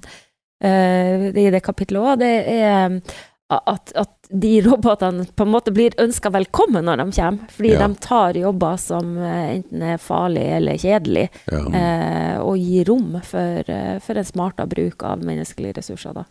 uh, 0.64 1.26
i 1.32 1.48
det 1.52 1.62
kapitlet 1.64 2.02
òg, 2.02 2.20
det 2.22 2.34
er 2.58 3.00
at, 3.46 3.92
at 3.94 4.30
de 4.30 4.56
robotene 4.64 5.22
på 5.38 5.44
en 5.46 5.52
måte 5.54 5.70
blir 5.70 5.94
ønska 6.02 6.32
velkommen 6.34 6.82
når 6.88 6.98
de 6.98 7.04
kommer. 7.14 7.50
Fordi 7.54 7.70
Ja. 7.76 7.82
de 7.86 8.00
tar 8.02 8.38
jobber 8.40 8.80
som 8.82 9.12
enten 9.22 9.84
er 9.86 10.00
farlig 10.02 10.42
eller 10.56 10.80
kjedelig, 10.82 11.28
ja. 11.52 11.60
eh, 11.78 12.40
og 12.42 12.58
gir 12.58 12.90
rom 12.90 13.20
for, 13.22 13.70
for 14.02 14.18
en 14.18 14.26
smartere 14.26 14.66
bruk 14.66 15.06
av 15.06 15.22
menneskelige 15.22 15.78
ressurser. 15.78 16.18
Da. 16.18 16.24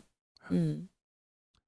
Mm. 0.51 0.89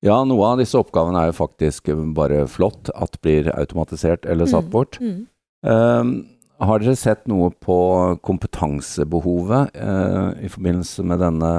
Ja, 0.05 0.23
noe 0.29 0.45
av 0.45 0.59
disse 0.61 0.77
oppgavene 0.77 1.23
er 1.23 1.31
jo 1.31 1.37
faktisk 1.39 1.87
bare 2.15 2.43
flott 2.47 2.91
at 2.93 3.15
blir 3.23 3.49
automatisert 3.57 4.25
eller 4.29 4.45
satt 4.45 4.67
Mm, 4.67 4.71
bort. 4.71 4.99
Mm. 5.01 5.23
Uh, 5.65 6.11
har 6.61 6.79
dere 6.79 6.95
sett 6.95 7.25
noe 7.27 7.49
på 7.51 7.77
kompetansebehovet 8.21 9.73
uh, 9.77 10.33
i 10.41 10.49
forbindelse 10.49 11.03
med 11.05 11.19
denne 11.21 11.49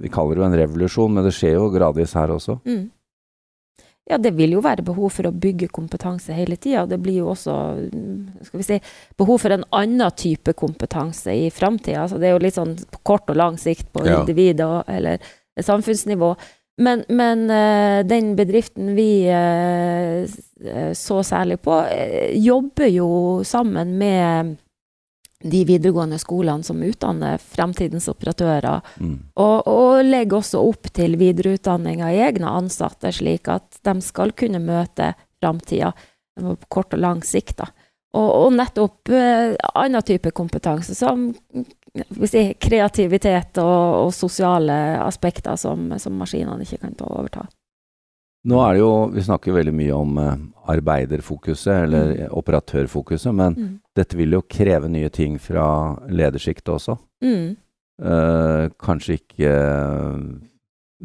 Vi 0.00 0.08
kaller 0.12 0.34
det 0.36 0.42
jo 0.42 0.46
en 0.50 0.58
revolusjon, 0.60 1.12
men 1.16 1.24
det 1.24 1.32
skjer 1.36 1.56
jo 1.56 1.70
gradvis 1.72 2.12
her 2.14 2.32
også. 2.34 2.58
Mm. 2.68 2.90
Ja, 4.08 4.18
det 4.22 4.34
vil 4.38 4.52
jo 4.54 4.60
være 4.62 4.84
behov 4.86 5.10
for 5.16 5.26
å 5.26 5.32
bygge 5.34 5.66
kompetanse 5.74 6.32
hele 6.36 6.54
tida. 6.62 6.84
Det 6.86 6.98
blir 7.02 7.16
jo 7.24 7.32
også 7.32 7.54
mm, 7.90 8.44
skal 8.46 8.60
vi 8.60 8.66
si, 8.68 8.76
behov 9.18 9.40
for 9.42 9.50
en 9.56 9.64
annen 9.74 10.12
type 10.14 10.52
kompetanse 10.54 11.32
i 11.34 11.48
framtida. 11.50 12.04
Altså, 12.04 12.20
det 12.22 12.28
er 12.28 12.36
jo 12.36 12.44
litt 12.44 12.54
sånn 12.54 12.76
på 12.92 13.00
kort 13.02 13.32
og 13.32 13.40
lang 13.40 13.58
sikt 13.58 13.88
på 13.92 14.04
Ja. 14.06 14.20
individ- 14.20 14.62
og, 14.62 14.84
eller 14.86 15.18
samfunnsnivå. 15.58 16.36
Men, 16.76 17.04
men 17.08 17.46
eh, 17.50 18.02
den 18.04 18.34
bedriften 18.36 18.90
vi 18.98 19.24
eh, 19.32 20.26
så 20.92 21.22
særlig 21.24 21.60
på, 21.64 21.78
eh, 21.88 22.34
jobber 22.36 22.90
jo 22.92 23.08
sammen 23.48 23.94
med 23.98 24.56
de 25.40 25.62
videregående 25.68 26.18
skolene 26.18 26.64
som 26.64 26.82
utdanner 26.82 27.38
fremtidens 27.38 28.08
operatører, 28.08 28.80
Mm. 29.00 29.16
og, 29.36 29.66
og 29.68 30.04
legger 30.04 30.38
også 30.38 30.60
opp 30.68 30.88
til 30.96 31.16
videreutdanning 31.20 32.02
av 32.02 32.12
egne 32.12 32.52
ansatte, 32.60 33.12
slik 33.12 33.48
at 33.52 33.80
de 33.84 33.96
skal 34.04 34.32
kunne 34.32 34.60
møte 34.60 35.14
framtida 35.40 35.92
på 36.36 36.56
kort 36.68 36.96
og 36.96 37.00
lang 37.00 37.22
sikt. 37.24 37.58
Da. 37.60 37.70
Og, 38.16 38.28
og 38.46 38.52
nettopp 38.56 39.12
eh, 39.12 39.54
annen 39.74 40.04
type 40.04 40.32
kompetanse, 40.36 40.96
som 40.96 41.30
si, 42.28 42.54
kreativitet 42.60 43.58
og, 43.62 44.06
og 44.06 44.12
sosiale 44.14 44.76
aspekter 45.02 45.56
som, 45.60 45.88
som 45.98 46.16
maskinene 46.20 46.62
ikke 46.66 46.80
kan 46.84 46.94
ta 46.98 47.08
overta. 47.10 47.46
Nå 48.46 48.60
er 48.62 48.76
det 48.76 48.80
jo 48.84 48.90
Vi 49.10 49.22
snakker 49.26 49.56
veldig 49.56 49.72
mye 49.74 49.94
om 49.96 50.18
eh, 50.22 50.36
arbeiderfokuset, 50.76 51.84
eller 51.86 52.12
Mm. 52.16 52.32
operatørfokuset, 52.38 53.34
men 53.34 53.54
Mm. 53.56 53.78
dette 53.96 54.16
vil 54.16 54.32
jo 54.36 54.42
kreve 54.42 54.88
nye 54.88 55.08
ting 55.10 55.38
fra 55.38 55.96
ledersjiktet 56.08 56.68
også. 56.74 56.98
Mm. 57.24 57.56
Eh, 58.02 58.68
kanskje 58.78 59.18
ikke 59.18 59.50
eh, 59.50 60.18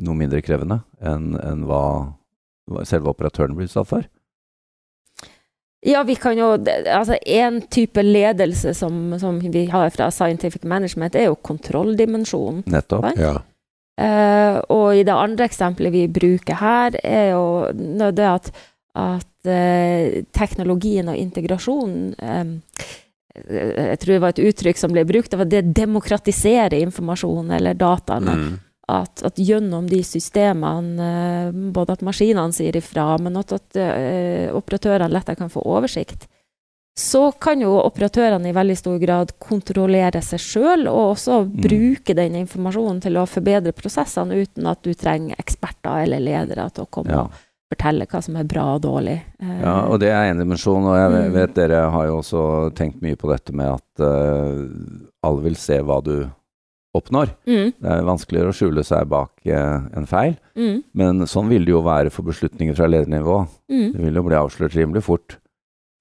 noe 0.06 0.16
mindre 0.16 0.42
krevende 0.42 0.82
enn 1.02 1.36
enn 1.40 1.64
hva, 1.66 2.14
hva 2.70 2.86
selve 2.86 3.10
operatøren 3.10 3.56
blir 3.56 3.68
utsatt 3.70 3.88
for. 3.88 4.04
Ja, 5.82 6.04
vi 6.06 6.16
kan 6.16 6.38
jo 6.38 6.52
Altså, 6.86 7.18
en 7.26 7.62
type 7.62 8.02
ledelse 8.06 8.74
som, 8.78 9.20
som 9.20 9.40
vi 9.42 9.66
har 9.66 9.90
fra 9.90 10.12
scientific 10.14 10.64
management, 10.64 11.16
er 11.16 11.32
jo 11.32 11.36
kontrolldimensjonen. 11.42 12.64
Nettopp. 12.70 13.08
Right? 13.08 13.22
Ja. 13.22 13.40
Uh, 14.02 14.58
og 14.72 14.96
i 14.98 15.04
det 15.06 15.14
andre 15.14 15.46
eksempelet 15.50 15.94
vi 15.94 16.08
bruker 16.10 16.58
her, 16.58 16.96
er 17.04 17.34
jo 17.34 17.44
det 18.16 18.28
at, 18.28 18.50
at 18.98 19.50
uh, 19.50 20.22
teknologien 20.34 21.12
og 21.12 21.20
integrasjonen 21.20 22.16
um, 22.18 22.56
Jeg 23.32 24.00
tror 24.02 24.14
det 24.14 24.22
var 24.24 24.34
et 24.34 24.42
uttrykk 24.48 24.80
som 24.80 24.96
ble 24.96 25.04
brukt, 25.08 25.30
det 25.32 25.40
var 25.40 25.50
det 25.50 25.62
demokratiserer 25.76 26.82
informasjon 26.82 27.54
eller 27.58 27.78
dataene. 27.80 28.34
Mm. 28.38 28.58
At, 28.92 29.22
at 29.24 29.40
gjennom 29.40 29.88
de 29.90 30.02
systemene, 30.04 31.08
eh, 31.08 31.52
både 31.72 31.94
at 31.96 32.02
maskinene 32.04 32.52
sier 32.56 32.76
ifra, 32.76 33.06
men 33.24 33.38
at, 33.40 33.54
at 33.56 33.78
eh, 33.80 34.50
operatørene 34.54 35.12
lettere 35.14 35.40
kan 35.40 35.50
få 35.54 35.64
oversikt, 35.64 36.28
så 37.00 37.32
kan 37.40 37.62
jo 37.64 37.72
operatørene 37.80 38.50
i 38.52 38.56
veldig 38.56 38.76
stor 38.78 38.98
grad 39.00 39.30
kontrollere 39.40 40.20
seg 40.22 40.42
sjøl, 40.44 40.84
og 40.92 41.14
også 41.14 41.38
bruke 41.48 42.14
den 42.18 42.36
informasjonen 42.42 43.00
til 43.06 43.16
å 43.22 43.24
forbedre 43.32 43.72
prosessene 43.72 44.42
uten 44.44 44.68
at 44.68 44.82
du 44.84 44.92
trenger 44.94 45.40
eksperter 45.40 46.04
eller 46.04 46.20
ledere 46.20 46.68
til 46.76 46.84
å 46.84 46.92
komme 46.92 47.16
Ja. 47.16 47.24
fortelle 47.72 48.04
hva 48.12 48.20
som 48.22 48.36
er 48.36 48.44
bra 48.44 48.66
og 48.76 48.82
dårlig. 48.84 49.16
Eh, 49.40 49.62
ja, 49.64 49.78
og 49.88 50.02
det 50.04 50.10
er 50.12 50.26
en 50.34 50.44
dimensjon. 50.44 50.84
Og 50.84 50.98
jeg 51.00 51.12
Mm. 51.30 51.34
vet 51.34 51.54
dere 51.56 51.90
har 51.90 52.06
jo 52.08 52.18
også 52.20 52.76
tenkt 52.76 53.02
mye 53.02 53.16
på 53.16 53.32
dette 53.32 53.54
med 53.56 53.72
at 53.72 54.04
uh, 54.04 54.68
alle 55.24 55.42
vil 55.48 55.56
se 55.56 55.80
hva 55.80 56.02
du 56.04 56.30
oppnår. 56.98 57.34
mm, 57.48 57.74
Det 57.80 57.92
er 57.96 58.08
vanskeligere 58.08 58.52
å 58.52 58.56
skjule 58.56 58.84
seg 58.84 59.08
bak 59.12 59.32
eh, 59.46 59.90
en 59.98 60.08
feil, 60.10 60.36
mm, 60.56 60.78
men 60.94 61.26
sånn 61.28 61.50
vil 61.52 61.66
det 61.66 61.76
jo 61.76 61.84
være 61.86 62.12
for 62.12 62.28
beslutninger 62.28 62.76
fra 62.76 62.90
ledernivå. 62.92 63.46
mm. 63.72 63.92
Det 63.94 64.06
vil 64.06 64.16
jo 64.20 64.28
bli 64.28 64.40
avslørt 64.40 64.76
rimelig 64.76 65.04
fort 65.08 65.38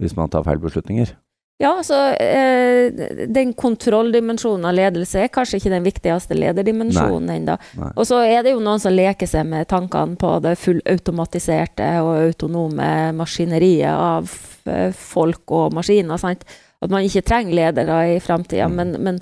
hvis 0.00 0.16
man 0.16 0.30
tar 0.32 0.46
feil 0.46 0.58
beslutninger. 0.58 1.12
Ja, 1.60 1.74
så 1.84 1.96
eh, 2.16 3.26
Den 3.28 3.52
kontrolldimensjonen 3.52 4.64
av 4.64 4.72
ledelse 4.78 5.26
er 5.26 5.32
kanskje 5.32 5.58
ikke 5.60 5.72
den 5.74 5.84
viktigste 5.84 6.38
lederdimensjonen 6.38 7.34
ennå. 7.34 7.56
Og 7.90 8.06
så 8.08 8.22
er 8.24 8.46
det 8.46 8.54
jo 8.54 8.62
noen 8.64 8.80
som 8.80 8.94
leker 8.94 9.28
seg 9.28 9.44
med 9.44 9.68
tankene 9.68 10.16
på 10.20 10.38
det 10.40 10.54
fullautomatiserte 10.56 11.90
og 12.00 12.14
autonome 12.30 12.88
maskineriet 13.18 13.92
av 13.92 14.32
eh, 14.72 14.88
folk 14.96 15.52
og 15.52 15.76
maskiner. 15.76 16.16
Sant? 16.22 16.48
At 16.80 16.88
man 16.88 17.04
ikke 17.04 17.26
trenger 17.28 17.58
ledere 17.58 18.00
i 18.14 18.18
framtida. 18.24 18.64
Mm. 18.64 18.80
Men, 18.80 18.96
men 19.04 19.20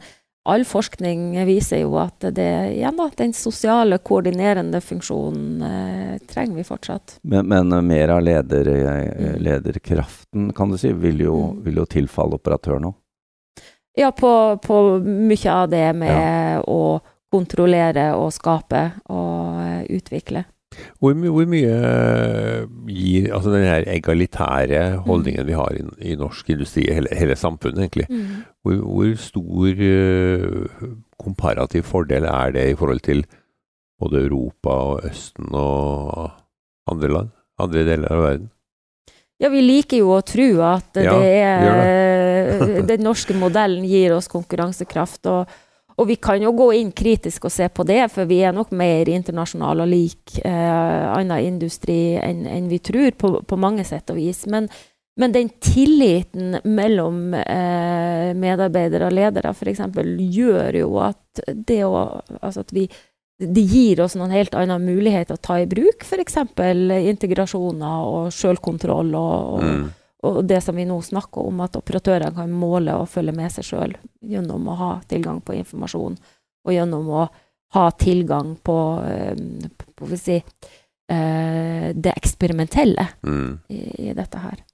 all 0.49 0.65
forskning 0.65 1.37
viser 1.47 1.83
jo 1.83 1.95
at 2.01 2.25
det, 2.35 2.49
ja, 2.81 2.91
den 3.17 3.35
sosiale, 3.37 3.99
koordinerende 4.05 4.81
funksjonen 4.85 5.63
eh, 5.63 6.15
trenger 6.31 6.57
vi 6.61 6.65
fortsatt. 6.67 7.19
Men, 7.23 7.47
men 7.51 7.73
eh, 7.73 7.83
mer 7.85 8.15
av 8.17 8.23
leder, 8.25 8.69
eh, 8.75 9.05
Mm. 9.19 9.43
lederkraften, 9.43 10.53
kan 10.57 10.71
du 10.71 10.79
si, 10.79 10.93
vil 10.93 11.21
jo, 11.21 11.37
Mm. 11.53 11.63
vil 11.65 11.77
jo 11.83 11.85
tilfalle 11.87 12.39
operatør 12.39 12.81
nå. 12.81 12.95
Ja, 13.99 14.11
på, 14.15 14.31
på 14.63 14.77
mye 15.05 15.51
av 15.53 15.69
det 15.71 15.87
med 15.97 16.63
å 16.71 17.01
kontrollere 17.33 18.13
og 18.17 18.31
skape 18.33 18.85
og 19.11 19.59
eh, 19.61 19.83
utvikle. 19.99 20.45
Hvor, 21.01 21.15
my 21.17 21.31
hvor 21.33 21.47
mye 21.49 21.71
eh, 21.73 22.67
gir 22.93 23.31
altså 23.35 23.53
den 23.55 23.65
her 23.65 23.87
egalitære 23.89 24.83
holdningen 25.07 25.47
vi 25.49 25.57
har 25.57 25.75
i, 25.75 25.85
i 26.13 26.17
norsk 26.19 26.51
industri, 26.53 26.85
hele, 26.93 27.11
hele 27.17 27.37
samfunnet 27.39 27.87
egentlig, 27.87 28.07
hvor, 28.63 28.77
hvor 28.83 29.15
stor 29.23 29.81
uh, 29.81 30.93
komparativ 31.19 31.87
fordel 31.89 32.29
er 32.29 32.53
det 32.55 32.67
i 32.73 32.77
forhold 32.79 33.01
til 33.07 33.25
både 33.99 34.27
Europa 34.27 34.77
og 34.93 35.09
Østen 35.09 35.49
og 35.57 36.31
andre 36.91 37.13
land? 37.17 37.35
Andre 37.59 37.87
deler 37.89 38.15
av 38.15 38.23
verden? 38.23 38.51
Ja, 39.39 39.49
vi 39.55 39.63
liker 39.63 40.03
jo 40.03 40.13
å 40.17 40.23
tro 40.27 40.49
at 40.67 40.99
Ja, 40.99 41.15
det 41.15 41.33
er 41.47 42.85
Den 42.91 43.05
norske 43.07 43.35
modellen 43.39 43.87
gir 43.87 44.17
oss 44.17 44.27
konkurransekraft. 44.31 45.27
Og, 45.31 45.59
og 45.99 46.07
vi 46.07 46.17
kan 46.23 46.43
jo 46.43 46.53
gå 46.55 46.69
inn 46.79 46.93
kritisk 46.95 47.49
og 47.49 47.53
se 47.53 47.67
på 47.75 47.83
det, 47.89 48.05
for 48.15 48.29
vi 48.31 48.39
er 48.47 48.55
nok 48.55 48.71
mer 48.71 49.09
internasjonale 49.11 49.83
og 49.83 49.91
lik 49.91 50.37
eh, 50.47 51.09
annen 51.11 51.43
industri 51.43 52.15
enn 52.23 52.45
en 52.47 52.69
vi 52.71 52.79
tror, 52.79 53.11
på, 53.19 53.33
på 53.43 53.59
mange 53.59 53.83
sett 53.87 54.13
og 54.15 54.21
vis. 54.21 54.45
Men, 54.47 54.69
men 55.19 55.35
den 55.35 55.51
tilliten 55.59 56.61
mellom 56.63 57.35
eh, 57.35 58.31
medarbeidere 58.39 59.11
og 59.11 59.17
ledere 59.19 59.51
f.eks. 59.51 59.83
gjør 60.39 60.79
jo 60.85 60.93
at 61.03 61.43
det 61.49 61.83
å 61.87 61.99
Altså 62.41 62.63
at 62.63 62.75
vi 62.75 62.89
det 63.39 63.63
gir 63.71 64.01
oss 64.03 64.17
noen 64.19 64.33
helt 64.35 64.55
andre 64.59 64.81
muligheter 64.83 65.37
å 65.37 65.43
ta 65.43 65.61
i 65.63 65.67
bruk, 65.71 66.03
f.eks. 66.03 66.41
integrasjoner 67.13 68.09
og 68.11 68.33
selvkontroll 68.35 69.15
og, 69.15 69.53
og, 69.55 69.63
Mm. 69.63 69.85
og 70.27 70.41
det 70.51 70.59
som 70.65 70.75
vi 70.75 70.87
nå 70.89 70.97
snakker 71.03 71.47
om, 71.47 71.61
at 71.63 71.77
operatørene 71.79 72.35
kan 72.35 72.51
måle 72.51 72.97
og 72.99 73.07
følge 73.09 73.35
med 73.37 73.53
seg 73.55 73.65
sjøl 73.69 73.95
gjennom 74.29 74.69
å 74.69 74.79
ha 74.79 74.91
tilgang 75.09 75.41
på 75.45 75.57
informasjon, 75.59 76.19
og 76.65 76.75
gjennom 76.75 77.09
å 77.09 77.29
ha 77.77 77.91
tilgang 78.01 78.55
på, 78.65 78.79
eh, 79.05 79.37
på, 79.97 80.09
si, 80.17 80.39
eh, 81.09 81.89
det 81.95 82.15
eksperimentelle 82.17 83.09
Mm. 83.23 83.59
i, 83.69 84.09
i 84.09 84.15
dette 84.17 84.39
her. 84.39 84.65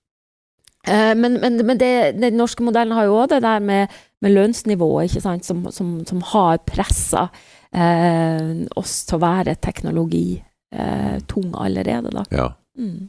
Eh, 0.87 1.15
men 1.17 1.41
men, 1.41 1.67
men 1.67 1.79
det, 1.79 2.21
den 2.21 2.37
norske 2.37 2.63
modellen 2.63 2.93
har 2.93 3.07
jo 3.09 3.17
òg 3.23 3.29
det 3.33 3.43
der 3.43 3.61
med, 3.61 3.89
med 4.21 4.35
lønnsnivået, 4.35 5.11
som, 5.23 5.71
som, 5.73 6.05
som 6.07 6.23
har 6.35 6.59
pressa 6.67 7.29
eh, 7.73 8.67
oss 8.77 9.05
til 9.09 9.19
å 9.19 9.25
være 9.25 9.57
teknologi 9.57 10.43
eh, 10.73 11.19
tung 11.31 11.55
allerede, 11.55 12.13
da. 12.13 12.25
Ja. 12.31 12.51
Mm. 12.79 13.09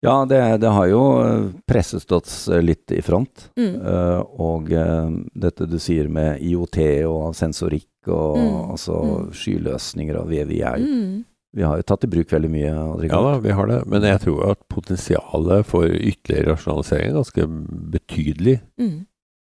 Ja, 0.00 0.24
det, 0.24 0.40
det 0.62 0.68
har 0.72 0.86
jo 0.88 1.00
eh, 1.20 1.48
presset 1.68 2.12
oss 2.16 2.48
eh, 2.48 2.62
litt 2.64 2.92
i 2.92 3.02
front. 3.04 3.50
Mm. 3.60 3.74
Uh, 3.84 4.20
og 4.40 4.70
uh, 4.72 5.10
dette 5.36 5.66
du 5.68 5.76
sier 5.82 6.08
med 6.08 6.40
IOT 6.40 6.78
og 7.08 7.34
sensorikk 7.36 7.86
og 8.08 8.38
Mm, 8.40 8.52
altså 8.72 8.94
mm. 8.96 9.32
skyløsninger 9.36 10.16
og 10.16 10.30
VVI. 10.30 10.60
Mm. 10.80 11.18
Vi 11.52 11.64
har 11.66 11.76
jo 11.76 11.84
tatt 11.84 12.06
i 12.06 12.08
bruk 12.08 12.30
veldig 12.32 12.48
mye. 12.48 12.70
Odd-Rikard. 12.72 13.12
ja 13.12 13.20
da, 13.26 13.42
vi 13.44 13.52
har 13.58 13.68
det. 13.68 13.80
Men 13.92 14.06
jeg 14.08 14.22
tror 14.22 14.54
at 14.54 14.60
potensialet 14.72 15.68
for 15.68 15.84
ytterligere 15.84 16.54
rasjonalisering 16.54 17.10
er 17.10 17.18
ganske 17.18 17.46
betydelig, 17.92 18.56
Mm. 18.80 19.04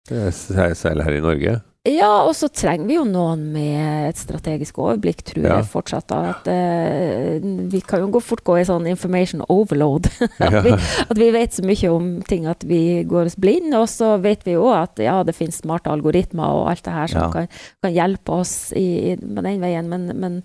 særlig 0.06 1.08
her 1.08 1.16
i 1.18 1.24
Norge. 1.24 1.56
Ja, 1.86 2.10
og 2.26 2.32
så 2.34 2.48
trenger 2.50 2.88
vi 2.88 2.96
jo 2.96 3.04
noen 3.06 3.44
med 3.54 4.08
et 4.08 4.18
strategisk 4.18 4.78
overblikk, 4.82 5.20
tror 5.28 5.44
Ja. 5.46 5.56
jeg 5.60 5.68
fortsatt. 5.70 6.06
da, 6.10 6.18
At 6.34 6.48
uh, 6.50 7.46
vi 7.70 7.80
kan 7.86 8.00
jo 8.02 8.08
gå 8.16 8.22
fort 8.24 8.42
gå 8.46 8.56
i 8.60 8.64
sånn 8.66 8.88
information 8.90 9.44
overload. 9.48 10.08
at, 10.42 10.56
vi, 10.66 10.72
at 11.06 11.16
vi 11.20 11.30
vet 11.34 11.54
så 11.54 11.62
mye 11.66 11.90
om 11.94 12.08
ting 12.26 12.46
at 12.50 12.64
vi 12.66 13.04
går 13.06 13.30
oss 13.30 13.36
blind. 13.38 13.72
Og 13.78 13.86
så 13.92 14.16
vet 14.22 14.42
vi 14.48 14.56
jo 14.56 14.66
at 14.74 14.98
ja, 14.98 15.20
det 15.22 15.36
finnes 15.38 15.60
smarte 15.62 15.92
algoritmer 15.92 16.58
og 16.60 16.70
alt 16.72 16.84
det 16.88 16.96
her 16.96 17.12
som 17.12 17.22
Ja. 17.26 17.30
kan, 17.32 17.48
kan 17.82 17.94
hjelpe 17.94 18.40
oss 18.42 18.72
i, 18.74 18.86
i, 19.12 19.16
med 19.22 19.44
den 19.46 19.60
veien. 19.62 19.88
Men, 19.88 20.08
men 20.18 20.40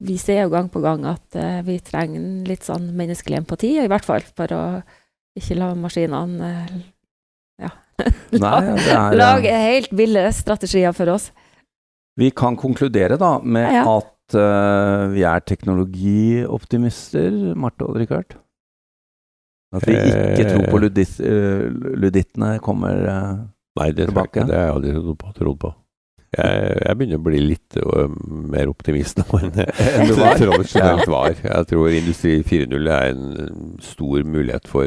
vi 0.00 0.16
ser 0.16 0.44
jo 0.46 0.52
gang 0.54 0.68
på 0.72 0.80
gang 0.80 1.04
at 1.10 1.36
uh, 1.36 1.60
vi 1.66 1.78
trenger 1.84 2.46
litt 2.48 2.64
sånn 2.64 2.92
menneskelig 2.96 3.42
empati, 3.42 3.74
i 3.82 3.88
hvert 3.90 4.06
fall 4.06 4.22
for 4.22 4.56
å 4.56 4.62
ikke 5.38 5.54
la 5.58 5.72
maskinene 5.78 6.48
uh, 6.48 6.78
ja, 7.62 7.68
Nei, 7.98 8.60
det 8.76 8.92
er, 8.92 8.94
Lag 8.94 9.14
lage 9.18 9.50
helt 9.64 9.92
ville 9.96 10.32
strategier 10.36 10.92
for 10.96 11.08
oss. 11.14 11.30
Vi 12.18 12.30
kan 12.34 12.56
konkludere 12.58 13.16
da 13.18 13.38
med 13.42 13.72
Ja. 13.74 13.84
at 13.98 14.34
uh, 14.38 15.08
vi 15.14 15.22
er 15.26 15.40
teknologioptimister, 15.46 17.30
Marte 17.58 17.84
og 17.86 17.96
Richard. 18.00 18.28
At 19.74 19.84
vi 19.86 19.92
ikke 19.98 20.44
Eh. 20.46 20.50
tror 20.54 20.64
på 20.72 20.78
ludis, 20.80 21.18
uh, 21.20 21.64
ludittene 21.98 22.58
kommer 22.64 22.94
uh, 23.04 23.36
Nei, 23.78 23.90
det, 23.92 24.06
Tilbake. 24.08 24.40
Nei, 24.40 24.46
det 24.50 24.56
har 24.56 24.64
jeg 24.66 24.74
aldri 24.74 24.90
trodd 25.38 25.58
på. 25.62 25.70
Jeg, 26.38 26.54
jeg 26.84 26.96
begynner 26.98 27.18
å 27.20 27.24
bli 27.24 27.38
litt 27.40 27.76
uh, 27.80 28.08
mer 28.52 28.66
optimist 28.68 29.16
nå 29.22 29.38
enn 29.38 29.52
jeg 29.62 29.70
tradisjonelt 30.42 31.06
var. 31.08 31.30
Jeg 31.40 31.66
tror 31.70 31.88
Industri 31.94 32.34
4.0 32.44 32.88
er 32.92 33.04
en 33.14 33.22
stor 33.80 34.24
mulighet 34.28 34.66
for 34.68 34.86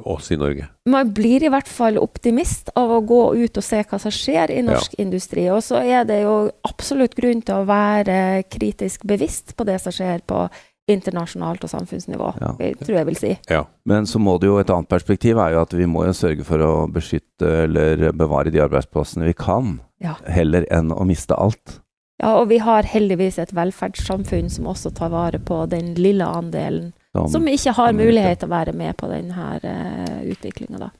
oss 0.00 0.30
i 0.32 0.36
Norge. 0.36 0.68
Man 0.88 1.12
blir 1.14 1.44
i 1.44 1.50
hvert 1.52 1.68
fall 1.68 1.98
optimist 2.00 2.70
av 2.78 2.90
å 2.90 3.00
gå 3.06 3.22
ut 3.44 3.56
og 3.60 3.64
se 3.64 3.82
hva 3.84 3.98
som 4.00 4.10
skjer 4.14 4.50
i 4.54 4.62
norsk 4.64 4.94
industri. 5.02 5.48
Og 5.52 5.62
så 5.64 5.82
er 5.84 6.04
det 6.08 6.22
jo 6.22 6.50
absolutt 6.68 7.14
grunn 7.18 7.42
til 7.44 7.60
å 7.60 7.66
være 7.68 8.44
kritisk 8.50 9.04
bevisst 9.08 9.56
på 9.56 9.66
det 9.68 9.80
som 9.82 9.92
skjer 9.92 10.24
på 10.26 10.46
internasjonalt 10.90 11.62
og 11.62 11.70
samfunnsnivå, 11.70 12.32
Ja. 12.40 12.52
tror 12.82 12.96
jeg 12.96 13.06
vil 13.06 13.16
si. 13.16 13.38
Ja. 13.48 13.64
Men 13.86 14.04
så 14.04 14.18
må 14.18 14.38
det 14.40 14.48
jo 14.48 14.58
et 14.58 14.70
annet 14.70 14.88
perspektiv 14.88 15.38
er 15.38 15.52
jo 15.52 15.60
at 15.62 15.72
vi 15.72 15.86
må 15.86 16.04
jo 16.06 16.12
sørge 16.12 16.44
for 16.44 16.58
å 16.58 16.90
beskytte 16.90 17.64
eller 17.64 18.10
bevare 18.12 18.50
de 18.50 18.58
arbeidsplassene 18.58 19.24
vi 19.24 19.32
kan, 19.34 19.80
Ja. 20.00 20.16
heller 20.26 20.66
enn 20.70 20.90
å 20.90 21.06
miste 21.06 21.38
alt. 21.38 21.78
Ja, 22.20 22.36
og 22.40 22.48
vi 22.48 22.58
har 22.58 22.82
heldigvis 22.82 23.38
et 23.38 23.52
velferdssamfunn 23.54 24.50
som 24.50 24.64
også 24.66 24.92
tar 24.94 25.10
vare 25.10 25.38
på 25.38 25.68
den 25.68 25.94
lille 25.94 26.24
andelen 26.24 26.92
Som, 27.12 27.28
som 27.28 27.48
ikke 27.48 27.74
har 27.76 27.92
mulighet 27.92 28.40
til 28.40 28.48
å 28.48 28.54
være 28.54 28.72
med 28.76 28.96
på 28.96 29.08
denne 29.10 29.48
uh, 29.60 30.20
utviklinga, 30.32 30.80
da. 30.80 30.92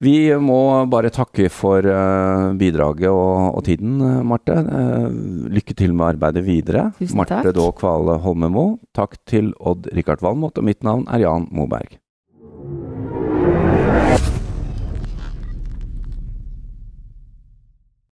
Vi 0.00 0.32
må 0.40 0.60
bare 0.88 1.10
takke 1.12 1.50
for 1.52 1.84
eh, 1.84 2.44
bidraget 2.56 3.10
og, 3.12 3.58
og 3.58 3.64
tiden, 3.66 3.98
eh, 4.00 4.20
Marte. 4.24 4.56
Eh, 4.56 5.08
lykke 5.52 5.76
til 5.76 5.92
med 5.92 6.14
arbeidet 6.14 6.42
videre. 6.46 6.86
Tusen 6.96 7.20
Marte 7.20 7.42
takk. 7.42 7.52
Daa 7.58 7.74
Kvale 7.76 8.16
Holmemo. 8.24 8.64
Takk 8.96 9.18
til 9.28 9.52
Odd 9.60 9.90
Rikard 9.92 10.24
Valmot, 10.24 10.56
og 10.56 10.64
mitt 10.64 10.80
navn 10.88 11.04
er 11.12 11.26
Jan 11.26 11.50
Moberg. 11.52 11.99